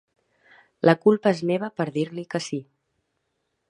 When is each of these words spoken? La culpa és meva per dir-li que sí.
La 0.89 0.95
culpa 1.03 1.35
és 1.37 1.43
meva 1.51 1.71
per 1.81 1.89
dir-li 2.01 2.27
que 2.35 2.43
sí. 2.49 2.63